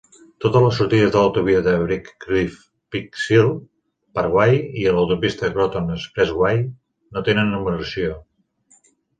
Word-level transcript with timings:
Totes 0.43 0.63
les 0.67 0.77
sortides 0.81 1.11
de 1.15 1.19
l'autovia 1.23 1.59
Briarcliff-Peeksill 1.81 3.51
Parkway 4.19 4.57
i 4.85 4.89
l'autopista 4.97 5.53
Croton 5.59 5.93
Expressway 5.99 6.59
no 6.71 7.25
tenen 7.29 7.55
numeració. 7.59 8.19